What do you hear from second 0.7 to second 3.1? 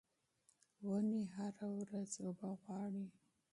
ونې هره ورځ اوبه غواړي.